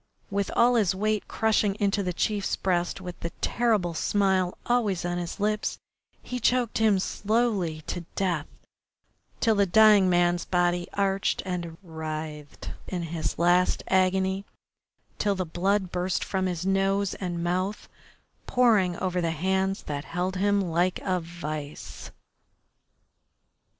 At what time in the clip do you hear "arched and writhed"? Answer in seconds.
10.93-12.71